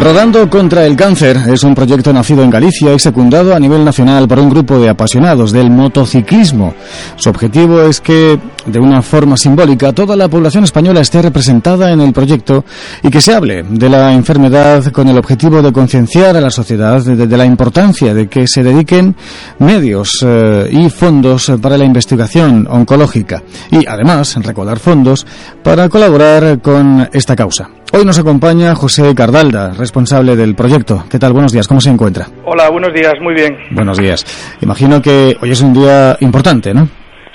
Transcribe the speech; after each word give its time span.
Rodando 0.00 0.48
contra 0.48 0.86
el 0.86 0.96
cáncer 0.96 1.36
es 1.52 1.62
un 1.62 1.74
proyecto 1.74 2.10
nacido 2.10 2.42
en 2.42 2.48
Galicia 2.48 2.94
y 2.94 2.98
secundado 2.98 3.54
a 3.54 3.60
nivel 3.60 3.84
nacional 3.84 4.26
por 4.26 4.38
un 4.38 4.48
grupo 4.48 4.78
de 4.78 4.88
apasionados 4.88 5.52
del 5.52 5.70
motociclismo. 5.70 6.72
Su 7.16 7.28
objetivo 7.28 7.82
es 7.82 8.00
que, 8.00 8.40
de 8.64 8.78
una 8.78 9.02
forma 9.02 9.36
simbólica, 9.36 9.92
toda 9.92 10.16
la 10.16 10.26
población 10.26 10.64
española 10.64 11.02
esté 11.02 11.20
representada 11.20 11.92
en 11.92 12.00
el 12.00 12.14
proyecto 12.14 12.64
y 13.02 13.10
que 13.10 13.20
se 13.20 13.34
hable 13.34 13.62
de 13.62 13.90
la 13.90 14.14
enfermedad 14.14 14.90
con 14.90 15.06
el 15.08 15.18
objetivo 15.18 15.60
de 15.60 15.70
concienciar 15.70 16.34
a 16.34 16.40
la 16.40 16.50
sociedad 16.50 17.04
de, 17.04 17.36
la 17.36 17.44
importancia 17.44 18.14
de 18.14 18.26
que 18.26 18.46
se 18.48 18.62
dediquen 18.62 19.14
medios 19.58 20.24
eh, 20.24 20.66
y 20.72 20.88
fondos 20.88 21.52
para 21.60 21.76
la 21.76 21.84
investigación 21.84 22.66
oncológica 22.70 23.42
y, 23.70 23.86
además, 23.86 24.34
recaudar 24.36 24.78
fondos 24.78 25.26
para 25.62 25.90
colaborar 25.90 26.62
con 26.62 27.06
esta 27.12 27.36
causa. 27.36 27.68
Hoy 27.92 28.04
nos 28.04 28.20
acompaña 28.20 28.76
José 28.76 29.12
Cardalda, 29.16 29.72
responsable 29.90 30.36
del 30.36 30.54
proyecto. 30.54 31.02
¿Qué 31.10 31.18
tal? 31.18 31.32
Buenos 31.32 31.50
días, 31.52 31.66
¿cómo 31.66 31.80
se 31.80 31.90
encuentra? 31.90 32.26
Hola, 32.44 32.70
buenos 32.70 32.94
días, 32.94 33.14
muy 33.20 33.34
bien. 33.34 33.58
Buenos 33.72 33.98
días. 33.98 34.24
Imagino 34.62 35.02
que 35.02 35.36
hoy 35.42 35.50
es 35.50 35.60
un 35.62 35.72
día 35.72 36.16
importante, 36.20 36.72
¿no? 36.72 36.86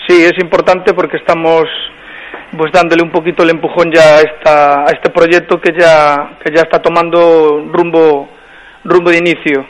Sí, 0.08 0.24
es 0.24 0.32
importante 0.42 0.94
porque 0.94 1.18
estamos 1.18 1.66
pues 2.58 2.72
dándole 2.72 3.04
un 3.04 3.12
poquito 3.12 3.44
el 3.44 3.50
empujón 3.50 3.92
ya 3.94 4.16
a, 4.16 4.22
esta, 4.22 4.84
a 4.84 4.86
este 4.86 5.10
proyecto 5.10 5.60
que 5.60 5.74
ya, 5.78 6.38
que 6.42 6.56
ya 6.56 6.62
está 6.62 6.82
tomando 6.82 7.68
rumbo 7.74 8.30
rumbo 8.86 9.10
de 9.10 9.18
inicio. 9.18 9.66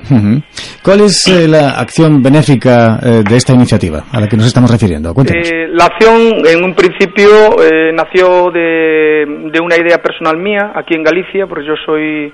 ¿Cuál 0.84 1.00
es 1.02 1.26
eh, 1.26 1.48
la 1.48 1.80
acción 1.80 2.22
benéfica 2.22 3.00
eh, 3.02 3.24
de 3.28 3.36
esta 3.38 3.54
iniciativa 3.54 4.04
a 4.12 4.20
la 4.20 4.28
que 4.28 4.38
nos 4.38 4.46
estamos 4.46 4.70
refiriendo? 4.70 5.10
Eh, 5.10 5.70
la 5.72 5.86
acción, 5.86 6.46
en 6.46 6.64
un 6.64 6.76
principio, 6.76 7.56
nació 7.94 8.52
de, 8.52 9.50
de, 9.52 9.60
una 9.60 9.78
idea 9.78 9.98
personal 10.04 10.38
mía 10.38 10.74
aquí 10.76 10.94
en 10.94 11.04
Galicia, 11.04 11.48
porque 11.48 11.66
yo 11.66 11.74
soy 11.86 12.32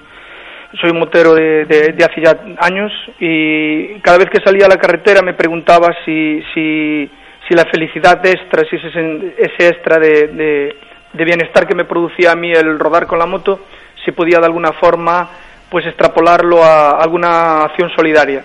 soy 0.80 0.94
motero 0.94 1.34
de, 1.34 1.66
de, 1.66 2.04
hace 2.04 2.22
ya 2.22 2.40
años 2.60 2.92
y 3.20 4.00
cada 4.00 4.20
vez 4.20 4.30
que 4.30 4.44
salía 4.44 4.66
a 4.66 4.70
la 4.70 4.78
carretera 4.78 5.22
me 5.22 5.34
preguntaba 5.34 5.90
si, 6.06 6.42
si, 6.54 7.10
si 7.48 7.54
la 7.54 7.66
felicidad 7.66 8.26
extra, 8.26 8.64
si 8.70 8.76
ese, 8.78 9.34
ese 9.38 9.68
extra 9.68 10.00
de, 10.00 10.76
de 11.14 11.26
bienestar 11.26 11.68
que 11.68 11.76
me 11.76 11.86
producía 11.86 12.32
a 12.32 12.36
mí 12.36 12.52
el 12.52 12.80
rodar 12.80 13.06
con 13.08 13.20
la 13.20 13.26
moto, 13.26 13.66
si 14.06 14.12
podía 14.12 14.40
de 14.40 14.46
alguna 14.46 14.72
forma 14.74 15.30
pues 15.70 15.86
extrapolarlo 15.86 16.64
a 16.64 17.02
alguna 17.02 17.64
acción 17.64 17.90
solidaria. 17.96 18.44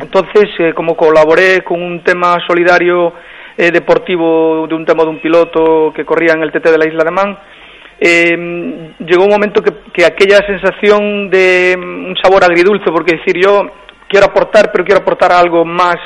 Entonces, 0.00 0.50
eh, 0.58 0.74
como 0.74 0.96
colaboré 0.96 1.62
con 1.62 1.80
un 1.80 2.02
tema 2.02 2.38
solidario 2.46 3.14
eh, 3.56 3.70
deportivo 3.70 4.66
de 4.66 4.74
un 4.74 4.84
tema 4.84 5.04
de 5.04 5.10
un 5.10 5.20
piloto 5.20 5.92
que 5.94 6.04
corría 6.04 6.32
en 6.32 6.42
el 6.42 6.50
TT 6.50 6.64
de 6.64 6.78
la 6.78 6.86
isla 6.86 7.04
de 7.04 7.10
Man, 7.10 7.38
eh, 8.00 8.94
llegó 8.98 9.24
un 9.24 9.30
momento 9.30 9.62
que, 9.62 9.72
que, 9.92 10.06
aquella 10.06 10.38
sensación 10.46 11.28
de 11.28 11.76
mm, 11.76 12.06
un 12.06 12.16
sabor 12.16 12.42
agridulce, 12.42 12.90
porque 12.90 13.16
decir 13.16 13.36
yo 13.42 13.70
quiero 14.08 14.26
aportar, 14.26 14.72
pero 14.72 14.84
quiero 14.84 15.02
aportar 15.02 15.32
algo 15.32 15.64
más, 15.64 15.98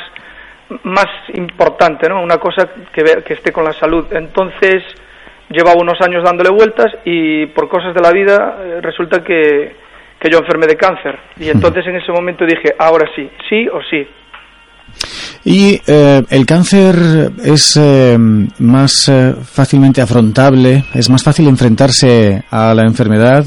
más 0.82 1.06
importante, 1.34 2.08
¿no? 2.08 2.20
Una 2.20 2.38
cosa 2.38 2.68
que, 2.92 3.22
que 3.24 3.34
esté 3.34 3.52
con 3.52 3.64
la 3.64 3.72
salud. 3.72 4.06
Entonces, 4.12 4.82
llevaba 5.50 5.80
unos 5.80 6.00
años 6.00 6.24
dándole 6.24 6.50
vueltas 6.50 6.92
y 7.04 7.46
por 7.46 7.68
cosas 7.68 7.94
de 7.94 8.00
la 8.00 8.10
vida 8.10 8.80
resulta 8.80 9.22
que, 9.22 9.76
que 10.18 10.30
yo 10.30 10.38
enfermé 10.38 10.66
de 10.66 10.76
cáncer. 10.76 11.18
Y 11.38 11.50
entonces 11.50 11.86
en 11.86 11.96
ese 11.96 12.10
momento 12.10 12.44
dije, 12.44 12.74
ahora 12.78 13.08
sí, 13.14 13.30
sí 13.48 13.68
o 13.68 13.80
sí. 13.82 14.06
Y 15.44 15.78
eh, 15.86 16.24
el 16.30 16.46
cáncer 16.46 17.32
es 17.42 17.76
eh, 17.76 18.16
más 18.18 19.08
eh, 19.08 19.34
fácilmente 19.44 20.00
afrontable, 20.00 20.86
es 20.94 21.10
más 21.10 21.22
fácil 21.22 21.46
enfrentarse 21.48 22.42
a 22.50 22.72
la 22.72 22.84
enfermedad, 22.84 23.44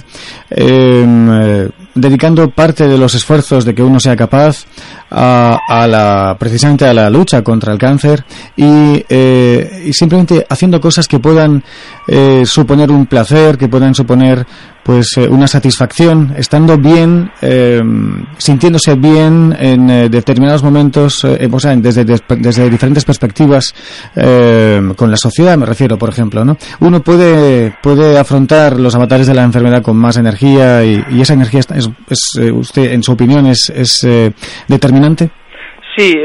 em, 0.52 1.70
dedicando 1.96 2.52
parte 2.52 2.88
de 2.88 3.00
los 3.00 3.16
esfuerzos 3.16 3.66
de 3.66 3.74
que 3.74 3.82
uno 3.82 4.00
sea 4.00 4.16
capaz 4.16 4.66
a, 5.10 5.88
la, 5.90 6.36
precisamente 6.38 6.86
a 6.86 6.94
la 6.94 7.10
lucha 7.10 7.42
contra 7.42 7.74
el 7.74 7.80
cáncer 7.80 8.24
y, 8.56 9.04
y 9.10 9.94
simplemente 9.94 10.46
haciendo 10.48 10.80
cosas 10.80 11.08
que 11.08 11.18
puedan 11.18 11.64
suponer 12.46 12.92
un 12.92 13.08
placer, 13.08 13.58
que 13.58 13.68
puedan 13.70 13.96
suponer 13.96 14.46
pues 14.88 15.18
eh, 15.18 15.28
una 15.28 15.48
satisfacción, 15.48 16.34
estando 16.38 16.78
bien, 16.78 17.30
eh, 17.42 17.84
sintiéndose 18.38 18.96
bien 18.96 19.54
en 19.60 19.90
eh, 19.90 20.08
determinados 20.08 20.64
momentos, 20.64 21.26
o 21.26 21.60
sea, 21.60 21.76
desde, 21.76 22.06
desde 22.06 22.70
diferentes 22.70 23.04
perspectivas 23.04 23.76
con 24.16 25.12
la 25.12 25.18
sociedad, 25.18 25.58
me 25.58 25.66
refiero, 25.66 25.98
por 25.98 26.08
ejemplo, 26.08 26.46
¿no? 26.46 26.58
Uno 26.80 27.02
puede, 27.02 27.74
puede 27.84 28.18
afrontar 28.18 28.80
los 28.80 28.96
avatares 28.96 29.28
de 29.28 29.34
la 29.34 29.44
enfermedad 29.44 29.82
con 29.82 29.98
más 29.98 30.16
energía 30.16 30.86
y, 30.86 31.20
esa 31.20 31.34
energía 31.34 31.60
es, 31.60 31.90
es, 32.10 32.36
usted, 32.54 32.94
en 32.94 33.04
su 33.04 33.12
opinión, 33.12 33.46
es, 33.48 33.70
es 33.70 34.08
determinante. 34.70 35.30
Sí, 35.98 36.16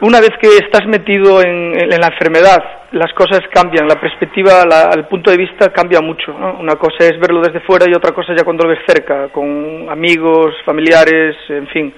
una 0.00 0.20
vez 0.20 0.30
que 0.40 0.48
estás 0.56 0.86
metido 0.86 1.40
en, 1.40 1.88
la 1.88 2.08
enfermedad, 2.08 2.62
las 2.92 3.12
cosas 3.12 3.42
cambian, 3.52 3.86
la 3.86 4.00
perspectiva, 4.00 4.64
el 4.92 5.04
punto 5.04 5.30
de 5.30 5.36
vista 5.36 5.72
cambia 5.72 6.00
mucho. 6.00 6.34
Una 6.34 6.74
cosa 6.74 7.04
es 7.04 7.18
verlo 7.20 7.40
desde 7.40 7.60
fuera 7.60 7.86
y 7.88 7.94
otra 7.94 8.12
cosa 8.12 8.34
ya 8.36 8.44
cuando 8.44 8.64
lo 8.64 8.70
ves 8.70 8.80
cerca, 8.86 9.28
con 9.28 9.86
amigos, 9.88 10.54
familiares, 10.64 11.36
en 11.48 11.68
fin. 11.68 11.94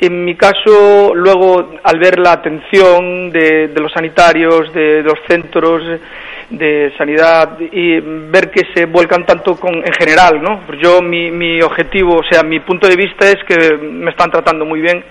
En 0.00 0.24
mi 0.24 0.36
caso, 0.36 1.12
luego, 1.14 1.74
al 1.82 1.98
ver 1.98 2.18
la 2.20 2.32
atención 2.32 3.30
de, 3.30 3.72
los 3.78 3.92
sanitarios, 3.92 4.72
de, 4.72 5.02
los 5.02 5.18
centros 5.28 5.82
de 6.48 6.94
sanidad 6.96 7.58
y 7.60 8.00
ver 8.00 8.50
que 8.50 8.62
se 8.74 8.86
vuelcan 8.86 9.26
tanto 9.26 9.56
con, 9.56 9.74
en 9.74 9.92
general, 9.92 10.40
¿no? 10.40 10.62
Yo, 10.80 11.02
mi, 11.02 11.30
mi 11.30 11.60
objetivo, 11.60 12.14
o 12.14 12.24
sea, 12.30 12.42
mi 12.42 12.60
punto 12.60 12.88
de 12.88 12.96
vista 12.96 13.28
es 13.28 13.38
que 13.44 13.76
me 13.76 14.12
están 14.12 14.30
tratando 14.30 14.64
muy 14.64 14.80
bien 14.80 15.04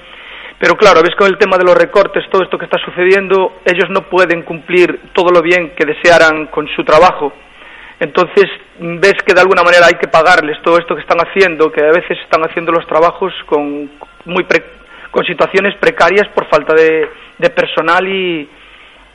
pero 0.60 0.76
claro, 0.76 1.02
ves 1.04 1.16
con 1.16 1.28
el 1.28 1.38
tema 1.38 1.58
de 1.58 1.66
los 1.66 1.78
recortes, 1.78 2.24
todo 2.32 2.44
esto 2.44 2.58
que 2.58 2.66
está 2.66 2.78
sucediendo, 2.84 3.62
ellos 3.64 3.90
no 3.90 4.10
pueden 4.10 4.42
cumplir 4.42 5.12
todo 5.14 5.30
lo 5.32 5.42
bien 5.42 5.76
que 5.76 5.86
desearan 5.86 6.48
con 6.48 6.68
su 6.70 6.84
trabajo. 6.84 7.32
Entonces 8.00 8.46
ves 8.80 9.16
que 9.26 9.34
de 9.34 9.42
alguna 9.42 9.64
manera 9.64 9.88
hay 9.88 9.96
que 10.00 10.08
pagarles 10.08 10.62
todo 10.64 10.78
esto 10.78 10.96
que 10.96 11.02
están 11.02 11.20
haciendo, 11.20 11.72
que 11.72 11.82
a 11.82 11.92
veces 11.92 12.18
están 12.24 12.42
haciendo 12.44 12.72
los 12.72 12.86
trabajos 12.88 13.34
con, 13.46 13.92
muy 14.26 14.46
con 15.12 15.26
situaciones 15.26 15.76
precarias 15.78 16.28
por 16.34 16.48
falta 16.48 16.74
de, 16.74 17.08
de 17.38 17.50
personal 17.50 18.08
y, 18.08 18.50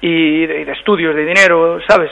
y 0.04 0.46
de, 0.46 0.62
estudios, 0.72 1.14
de 1.14 1.24
dinero, 1.24 1.78
¿sabes? 1.86 2.10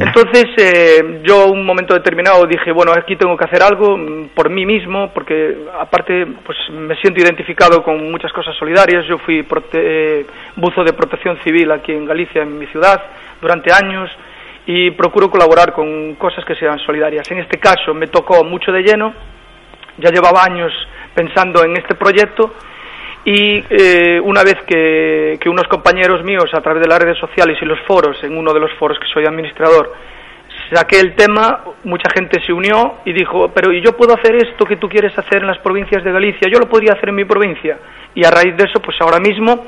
Entonces 0.00 0.46
eh, 0.56 1.20
yo 1.22 1.46
un 1.46 1.64
momento 1.64 1.94
determinado 1.94 2.44
dije, 2.44 2.72
bueno, 2.72 2.92
aquí 2.92 3.14
tengo 3.14 3.36
que 3.36 3.44
hacer 3.44 3.62
algo 3.62 3.96
mm, 3.96 4.30
por 4.34 4.50
mí 4.50 4.66
mismo, 4.66 5.12
porque 5.14 5.58
aparte 5.78 6.26
pues 6.44 6.58
me 6.72 6.96
siento 6.96 7.20
identificado 7.20 7.84
con 7.84 8.10
muchas 8.10 8.32
cosas 8.32 8.56
solidarias. 8.56 9.06
Yo 9.06 9.16
fui 9.18 9.46
eh, 9.74 10.26
buzo 10.56 10.82
de 10.82 10.92
protección 10.92 11.38
civil 11.44 11.70
aquí 11.70 11.92
en 11.92 12.04
Galicia, 12.04 12.42
en 12.42 12.58
mi 12.58 12.66
ciudad, 12.66 13.00
durante 13.40 13.72
años 13.72 14.10
y 14.66 14.90
procuro 14.90 15.30
colaborar 15.30 15.72
con 15.72 16.16
cosas 16.16 16.44
que 16.44 16.56
sean 16.56 16.80
solidarias. 16.80 17.30
En 17.30 17.38
este 17.38 17.58
caso 17.58 17.94
me 17.94 18.08
tocó 18.08 18.42
mucho 18.42 18.72
de 18.72 18.82
lleno, 18.82 19.14
ya 19.98 20.10
llevaba 20.10 20.42
años 20.42 20.72
pensando 21.14 21.62
en 21.62 21.76
este 21.76 21.94
proyecto 21.94 22.52
y 23.24 23.62
eh, 23.68 24.20
una 24.22 24.42
vez 24.42 24.56
que, 24.66 25.38
unos 25.46 25.66
compañeros 25.68 26.24
míos 26.24 26.50
a 26.52 26.60
través 26.60 26.82
de 26.82 26.88
las 26.88 26.98
redes 26.98 27.18
sociales 27.18 27.58
y 27.60 27.64
los 27.64 27.80
foros, 27.86 28.22
en 28.22 28.36
uno 28.36 28.52
de 28.52 28.60
los 28.60 28.72
foros 28.78 28.98
que 28.98 29.06
soy 29.12 29.24
administrador, 29.26 29.92
saqué 30.72 31.00
el 31.00 31.14
tema, 31.14 31.64
mucha 31.84 32.08
gente 32.14 32.40
se 32.46 32.52
unió 32.52 32.98
y 33.04 33.12
dijo, 33.12 33.50
pero 33.54 33.72
¿y 33.72 33.82
yo 33.82 33.96
puedo 33.96 34.14
hacer 34.14 34.36
esto 34.36 34.64
que 34.64 34.76
tú 34.76 34.88
quieres 34.88 35.16
hacer 35.18 35.42
en 35.42 35.48
las 35.48 35.58
provincias 35.58 36.02
de 36.04 36.12
Galicia? 36.12 36.48
Yo 36.50 36.58
lo 36.58 36.68
podría 36.68 36.92
hacer 36.92 37.08
en 37.10 37.16
mi 37.16 37.24
provincia. 37.24 37.78
Y 38.14 38.24
a 38.24 38.30
raíz 38.30 38.56
de 38.56 38.64
eso, 38.64 38.80
pues 38.80 38.96
ahora 39.00 39.18
mismo 39.18 39.66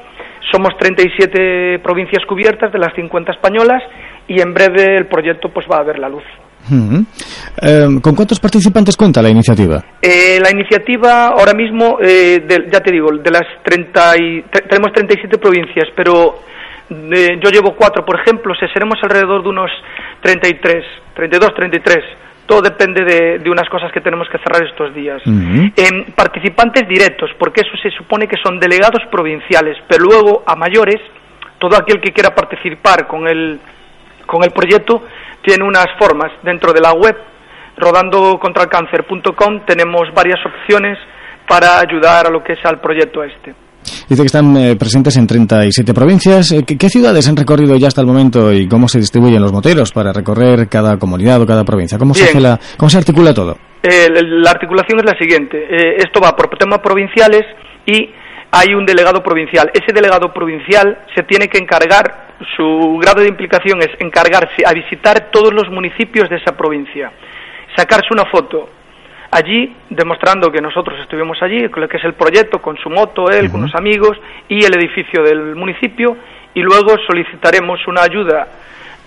somos 0.50 0.76
37 0.78 1.80
provincias 1.80 2.24
cubiertas 2.26 2.72
de 2.72 2.78
las 2.78 2.94
50 2.94 3.32
españolas 3.32 3.82
y 4.28 4.40
en 4.40 4.54
breve 4.54 4.96
el 4.96 5.06
proyecto 5.06 5.50
pues 5.50 5.66
va 5.70 5.78
a 5.78 5.82
ver 5.82 5.98
la 5.98 6.08
luz. 6.08 6.24
Em, 6.70 8.00
¿Con 8.00 8.14
cuántos 8.14 8.38
participantes 8.38 8.96
cuenta 8.96 9.20
la 9.22 9.28
iniciativa? 9.28 9.82
Eh, 10.00 10.38
la 10.40 10.50
iniciativa 10.50 11.28
ahora 11.28 11.54
mismo, 11.54 11.98
eh, 12.00 12.44
ya 12.70 12.80
te 12.80 12.92
digo, 12.92 13.08
de 13.12 13.30
las 13.30 13.44
30 13.62 14.16
y, 14.18 14.42
tenemos 14.68 14.92
37 14.92 15.38
provincias, 15.38 15.88
pero 15.96 16.40
yo 16.88 17.50
llevo 17.50 17.74
cuatro, 17.74 18.04
por 18.04 18.20
ejemplo, 18.20 18.52
o 18.52 18.66
seremos 18.68 18.98
alrededor 19.02 19.42
de 19.42 19.48
unos 19.48 19.70
33, 20.20 20.84
32, 21.14 21.54
33. 21.54 21.98
Todo 22.46 22.60
depende 22.60 23.02
de, 23.38 23.50
unas 23.50 23.68
cosas 23.68 23.90
que 23.92 24.00
tenemos 24.00 24.28
que 24.28 24.38
cerrar 24.38 24.66
estos 24.66 24.94
días. 24.94 25.22
Em, 25.24 26.12
participantes 26.14 26.86
directos, 26.86 27.30
porque 27.38 27.62
eso 27.62 27.76
se 27.82 27.90
supone 27.96 28.26
que 28.26 28.36
son 28.42 28.58
delegados 28.58 29.00
provinciales, 29.10 29.78
pero 29.88 30.04
luego 30.04 30.42
a 30.46 30.54
mayores, 30.54 31.00
todo 31.58 31.76
aquel 31.76 32.00
que 32.00 32.12
quiera 32.12 32.34
participar 32.34 33.06
con 33.06 33.26
el, 33.26 33.58
con 34.32 34.42
el 34.42 34.50
proyecto 34.50 35.02
tiene 35.44 35.62
unas 35.64 35.86
formas 35.98 36.32
dentro 36.42 36.72
de 36.72 36.80
la 36.80 36.92
web 36.94 37.14
rodandocontralcáncer.com 37.76 39.66
tenemos 39.66 40.08
varias 40.14 40.40
opciones 40.46 40.98
para 41.46 41.78
ayudar 41.80 42.26
a 42.26 42.30
lo 42.30 42.42
que 42.42 42.54
es 42.54 42.64
al 42.64 42.80
proyecto 42.80 43.22
este. 43.22 43.54
Dice 44.08 44.22
que 44.22 44.26
están 44.26 44.56
eh, 44.56 44.76
presentes 44.76 45.16
en 45.16 45.26
37 45.26 45.92
provincias. 45.92 46.52
Eh, 46.52 46.64
¿Qué, 46.64 46.88
ciudades 46.88 47.28
han 47.28 47.36
recorrido 47.36 47.76
ya 47.76 47.88
hasta 47.88 48.00
el 48.00 48.06
momento 48.06 48.52
y 48.52 48.68
cómo 48.68 48.86
se 48.88 48.98
distribuyen 48.98 49.42
los 49.42 49.52
moteros 49.52 49.90
para 49.92 50.12
recorrer 50.12 50.68
cada 50.68 50.98
comunidad 50.98 51.42
o 51.42 51.46
cada 51.46 51.64
provincia? 51.64 51.98
¿Cómo, 51.98 52.14
se, 52.14 52.40
la, 52.40 52.58
cómo 52.78 52.88
se 52.88 52.98
articula 52.98 53.34
todo? 53.34 53.56
la 53.82 54.50
articulación 54.50 55.00
es 55.00 55.04
la 55.04 55.18
siguiente. 55.18 55.58
esto 55.98 56.20
va 56.20 56.36
por 56.36 56.48
temas 56.56 56.78
provinciales 56.78 57.42
y 57.84 58.10
hay 58.52 58.74
un 58.74 58.86
delegado 58.86 59.22
provincial. 59.22 59.70
Ese 59.74 59.92
delegado 59.92 60.32
provincial 60.32 60.98
se 61.16 61.24
tiene 61.24 61.48
que 61.48 61.58
encargar, 61.58 62.31
su 62.56 62.98
grado 63.00 63.20
de 63.20 63.28
implicación 63.28 63.80
es 63.80 63.90
encargarse 63.98 64.62
a 64.66 64.72
visitar 64.72 65.30
todos 65.30 65.52
los 65.52 65.68
municipios 65.70 66.28
de 66.28 66.36
esa 66.36 66.56
provincia, 66.56 67.12
sacarse 67.76 68.08
una 68.12 68.24
foto 68.26 68.68
allí, 69.32 69.74
demostrando 69.88 70.52
que 70.52 70.60
nosotros 70.60 70.98
estuvimos 71.00 71.42
allí, 71.42 71.66
lo 71.68 71.88
que 71.88 71.96
es 71.96 72.04
el 72.04 72.14
proyecto, 72.14 72.60
con 72.60 72.76
su 72.76 72.90
moto, 72.90 73.30
él, 73.30 73.50
con 73.50 73.62
los 73.62 73.74
amigos, 73.74 74.18
y 74.46 74.62
el 74.64 74.76
edificio 74.76 75.22
del 75.22 75.56
municipio, 75.56 76.16
y 76.54 76.60
luego 76.60 76.96
solicitaremos 77.06 77.80
una 77.88 78.02
ayuda 78.02 78.46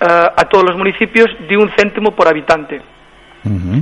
eh, 0.01 0.05
a 0.07 0.49
todos 0.49 0.65
los 0.65 0.77
municipios 0.77 1.29
de 1.47 1.55
un 1.55 1.69
céntimo 1.77 2.11
por 2.15 2.27
habitante. 2.27 2.81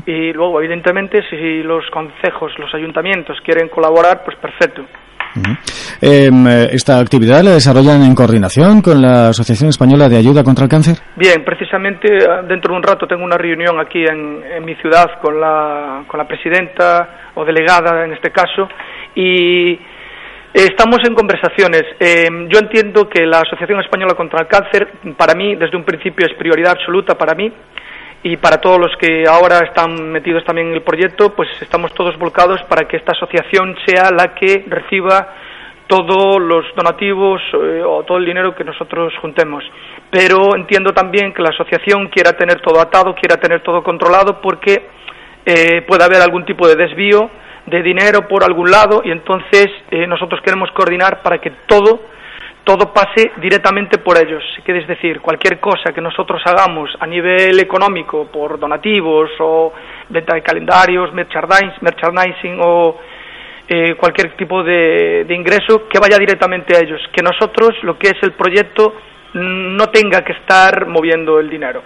Y 0.05 0.33
luego, 0.33 0.59
evidentemente, 0.59 1.23
si 1.29 1.63
los 1.63 1.89
concejos, 1.89 2.51
los 2.59 2.73
ayuntamientos 2.75 3.39
quieren 3.39 3.69
colaborar, 3.69 4.21
pues 4.25 4.35
perfecto. 4.35 4.83
Em, 5.35 6.47
eh, 6.47 6.69
¿Esta 6.71 6.99
actividad 6.99 7.43
la 7.43 7.51
desarrollan 7.51 8.03
en 8.03 8.15
coordinación 8.15 8.81
con 8.81 9.01
la 9.01 9.29
Asociación 9.29 9.69
Española 9.69 10.07
de 10.09 10.17
Ayuda 10.17 10.43
contra 10.43 10.65
el 10.65 10.69
Cáncer? 10.69 10.97
Bien, 11.15 11.43
precisamente 11.43 12.07
ah, 12.29 12.41
dentro 12.47 12.73
de 12.73 12.77
un 12.77 12.83
rato 12.83 13.07
tengo 13.07 13.23
una 13.23 13.37
reunión 13.37 13.79
aquí 13.79 14.03
en, 14.03 14.63
mi 14.63 14.75
ciudad 14.75 15.19
con 15.21 15.39
la, 15.39 16.03
con 16.07 16.17
la 16.17 16.27
presidenta 16.27 17.31
o 17.35 17.45
delegada 17.45 18.05
en 18.05 18.13
este 18.13 18.31
caso 18.31 18.67
y 19.15 19.79
Estamos 20.53 20.99
en 21.07 21.15
conversaciones. 21.15 21.81
Em, 21.99 22.47
yo 22.47 22.59
entiendo 22.59 23.09
que 23.09 23.25
la 23.25 23.39
Asociación 23.39 23.79
Española 23.79 24.13
contra 24.13 24.41
el 24.41 24.47
Cáncer, 24.47 24.87
para 25.17 25.33
mí, 25.33 25.55
desde 25.55 25.75
un 25.75 25.83
principio 25.83 26.27
es 26.27 26.37
prioridad 26.37 26.73
absoluta 26.73 27.15
para 27.15 27.33
mí 27.33 27.51
y 28.23 28.37
para 28.37 28.61
todos 28.61 28.79
los 28.79 28.95
que 28.97 29.25
ahora 29.27 29.59
están 29.59 30.11
metidos 30.11 30.45
también 30.45 30.69
en 30.69 30.75
el 30.75 30.81
proyecto, 30.81 31.35
pues 31.35 31.49
estamos 31.61 31.93
todos 31.93 32.17
volcados 32.17 32.61
para 32.63 32.87
que 32.87 32.97
esta 32.97 33.11
asociación 33.11 33.75
sea 33.85 34.11
la 34.11 34.33
que 34.33 34.63
reciba 34.67 35.35
todos 35.87 36.41
los 36.41 36.65
donativos 36.75 37.41
eh, 37.53 37.83
o 37.85 38.03
todo 38.03 38.17
el 38.17 38.25
dinero 38.25 38.55
que 38.55 38.63
nosotros 38.63 39.13
juntemos. 39.21 39.63
Pero 40.09 40.55
entiendo 40.55 40.93
también 40.93 41.33
que 41.33 41.41
la 41.41 41.49
asociación 41.49 42.07
quiera 42.07 42.33
tener 42.33 42.61
todo 42.61 42.79
atado, 42.79 43.13
quiera 43.13 43.35
tener 43.37 43.61
todo 43.61 43.83
controlado, 43.83 44.39
porque 44.41 44.87
eh, 45.45 45.81
puede 45.81 46.05
haber 46.05 46.21
algún 46.21 46.45
tipo 46.45 46.65
de 46.67 46.77
desvío 46.77 47.29
de 47.65 47.81
dinero 47.81 48.27
por 48.27 48.43
algún 48.43 48.71
lado 48.71 49.01
y 49.03 49.11
entonces 49.11 49.67
eh, 49.91 50.05
nosotros 50.07 50.41
queremos 50.41 50.71
coordinar 50.71 51.21
para 51.21 51.39
que 51.39 51.51
todo 51.65 52.01
todo 52.63 52.93
pase 52.93 53.31
directamente 53.37 53.97
por 53.97 54.17
ellos. 54.17 54.43
Es 54.65 54.87
decir, 54.87 55.19
cualquier 55.19 55.59
cosa 55.59 55.91
que 55.93 56.01
nosotros 56.01 56.41
hagamos 56.45 56.89
a 56.99 57.05
nivel 57.05 57.59
económico, 57.59 58.27
por 58.27 58.59
donativos 58.59 59.29
o 59.39 59.73
venta 60.09 60.35
de 60.35 60.41
calendarios, 60.41 61.13
merchandising 61.13 62.59
o 62.61 62.99
eh, 63.67 63.95
cualquier 63.95 64.35
tipo 64.35 64.63
de, 64.63 65.25
de, 65.25 65.35
ingreso, 65.35 65.87
que 65.87 65.99
vaya 65.99 66.17
directamente 66.17 66.75
a 66.75 66.79
ellos. 66.79 67.01
Que 67.11 67.21
nosotros, 67.21 67.71
lo 67.83 67.97
que 67.97 68.09
es 68.09 68.23
el 68.23 68.31
proyecto, 68.33 68.95
no 69.33 69.87
tenga 69.87 70.21
que 70.23 70.33
estar 70.33 70.85
moviendo 70.87 71.39
el 71.39 71.49
dinero 71.49 71.81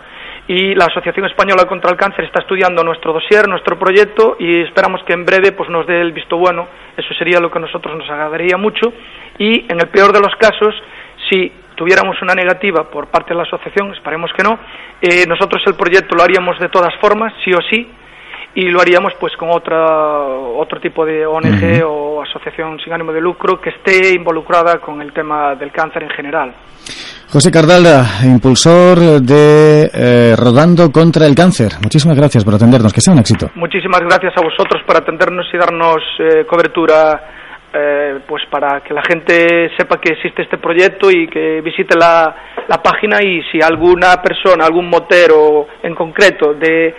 y 0.47 0.73
la 0.75 0.85
Asociación 0.85 1.25
Española 1.25 1.65
contra 1.65 1.91
el 1.91 1.97
Cáncer 1.97 2.25
está 2.25 2.39
estudiando 2.39 2.83
nuestro 2.83 3.11
dossier, 3.11 3.47
nuestro 3.49 3.77
proyecto 3.77 4.37
y 4.39 4.61
esperamos 4.61 5.03
que 5.03 5.13
en 5.13 5.25
breve 5.25 5.51
pues 5.51 5.69
nos 5.69 5.85
dé 5.85 5.99
el 5.99 6.13
visto 6.13 6.37
bueno. 6.37 6.67
Eso 6.95 7.13
sería 7.15 7.39
lo 7.39 7.51
que 7.51 7.57
a 7.57 7.61
nosotros 7.61 7.97
nos 7.97 8.09
agradaría 8.09 8.55
mucho 8.57 8.93
y 9.37 9.65
en 9.69 9.79
el 9.79 9.89
peor 9.89 10.13
de 10.13 10.21
los 10.21 10.33
casos, 10.37 10.73
si 11.29 11.51
tuviéramos 11.75 12.21
una 12.21 12.33
negativa 12.33 12.89
por 12.89 13.07
parte 13.07 13.29
de 13.29 13.35
la 13.35 13.43
asociación, 13.43 13.93
esperemos 13.93 14.31
que 14.35 14.43
no, 14.43 14.57
eh, 15.01 15.25
nosotros 15.27 15.61
el 15.67 15.75
proyecto 15.75 16.15
lo 16.15 16.23
haríamos 16.23 16.57
de 16.59 16.69
todas 16.69 16.95
formas, 16.99 17.33
sí 17.43 17.51
o 17.53 17.61
sí, 17.69 17.91
y 18.55 18.69
lo 18.69 18.79
haríamos 18.79 19.13
pues 19.19 19.35
con 19.35 19.49
otra, 19.49 19.85
otro 20.23 20.79
tipo 20.79 21.05
de 21.05 21.25
ONG 21.25 21.83
o 21.85 22.23
asociación 22.23 22.79
sin 22.79 22.93
ánimo 22.93 23.11
de 23.11 23.21
lucro 23.21 23.59
que 23.61 23.69
esté 23.69 24.13
involucrada 24.13 24.79
con 24.79 25.01
el 25.01 25.11
tema 25.11 25.55
del 25.55 25.71
cáncer 25.71 26.03
en 26.03 26.09
general. 26.09 26.55
José 27.29 27.51
Cardalda, 27.51 28.23
impulsor 28.23 29.19
de 29.19 29.91
eh, 29.93 30.33
Rodando 30.37 30.89
contra 30.89 31.25
el 31.25 31.35
Cáncer. 31.35 31.73
Muchísimas 31.83 32.15
gracias 32.15 32.45
por 32.45 32.55
atendernos, 32.55 32.93
que 32.93 33.01
sea 33.01 33.13
un 33.13 33.19
éxito. 33.19 33.51
Muchísimas 33.55 33.99
gracias 33.99 34.31
a 34.37 34.41
vosotros 34.41 34.81
por 34.87 34.95
atendernos 34.95 35.45
y 35.53 35.57
darnos 35.57 35.97
eh, 36.19 36.45
cobertura, 36.47 37.21
eh, 37.73 38.19
pues 38.25 38.43
para 38.49 38.79
que 38.79 38.93
la 38.93 39.03
gente 39.03 39.69
sepa 39.75 39.99
que 39.99 40.13
existe 40.13 40.43
este 40.43 40.57
proyecto 40.57 41.11
y 41.11 41.27
que 41.27 41.59
visite 41.59 41.97
la, 41.99 42.33
la 42.65 42.81
página 42.81 43.17
y 43.21 43.41
si 43.51 43.59
alguna 43.61 44.21
persona, 44.23 44.65
algún 44.65 44.89
motero 44.89 45.67
en 45.83 45.93
concreto 45.95 46.53
de 46.53 46.95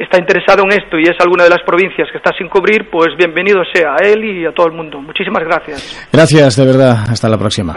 está 0.00 0.18
interesado 0.18 0.64
en 0.64 0.72
esto 0.72 0.98
y 0.98 1.02
es 1.02 1.16
alguna 1.20 1.44
de 1.44 1.50
las 1.50 1.62
provincias 1.64 2.08
que 2.10 2.16
está 2.16 2.32
sin 2.36 2.48
cubrir, 2.48 2.88
pues 2.90 3.08
bienvenido 3.18 3.60
sea 3.72 3.96
a 4.00 4.06
él 4.06 4.24
y 4.24 4.46
a 4.46 4.52
todo 4.52 4.66
el 4.66 4.72
mundo. 4.72 5.00
Muchísimas 5.00 5.44
gracias. 5.44 6.08
Gracias, 6.10 6.56
de 6.56 6.64
verdad. 6.64 7.04
Hasta 7.08 7.28
la 7.28 7.36
próxima. 7.36 7.74